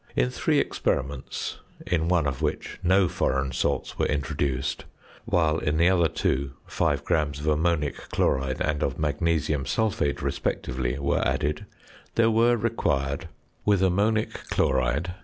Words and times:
In 0.15 0.31
three 0.31 0.57
experiments, 0.57 1.59
in 1.85 2.07
one 2.07 2.25
of 2.25 2.41
which 2.41 2.79
no 2.81 3.07
foreign 3.07 3.51
salts 3.51 3.99
were 3.99 4.07
introduced, 4.07 4.85
while 5.25 5.59
in 5.59 5.77
the 5.77 5.89
other 5.89 6.07
two 6.07 6.53
5 6.65 7.03
grams 7.03 7.39
of 7.39 7.45
ammonic 7.45 8.09
chloride 8.09 8.61
and 8.61 8.81
of 8.81 8.97
magnesium 8.97 9.67
sulphate 9.67 10.23
respectively 10.23 10.97
were 10.97 11.21
added, 11.23 11.67
there 12.15 12.31
were 12.31 12.57
required: 12.57 13.29
With 13.63 13.83
ammonic 13.83 14.33
chloride 14.49 15.09
18. 15.09 15.15